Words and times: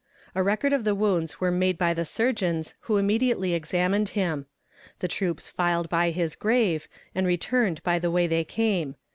A 0.33 0.41
record 0.41 0.73
of 0.73 0.83
the 0.83 0.95
wounds 0.95 1.39
were 1.39 1.51
made 1.51 1.77
by 1.77 1.93
the 1.93 2.05
surgeons 2.05 2.73
who 2.89 2.97
immediately 2.97 3.53
examined 3.53 4.09
him. 4.17 4.47
The 4.97 5.07
troops 5.07 5.47
filed 5.47 5.89
by 5.89 6.09
his 6.09 6.33
grave, 6.33 6.87
and 7.13 7.27
returned 7.27 7.83
by 7.83 7.99
the 7.99 8.09
way 8.09 8.25
they 8.25 8.43
came. 8.43 8.95